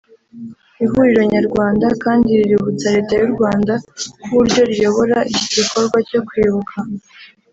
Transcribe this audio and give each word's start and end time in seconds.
Ihuriro 0.83 1.21
Nyarwanda 1.33 1.87
kandi 2.03 2.29
riributsa 2.39 2.85
Leta 2.95 3.13
y’ 3.19 3.23
u 3.27 3.31
Rwanda 3.35 3.73
ko 4.23 4.27
uburyo 4.33 4.61
riyobora 4.71 5.17
iki 5.33 5.47
gikorwa 5.57 5.97
cyo 6.09 6.19
kwibuka 6.27 6.75